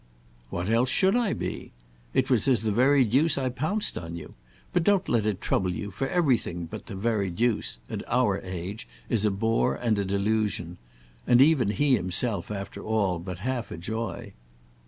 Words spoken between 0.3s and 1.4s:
"What else should I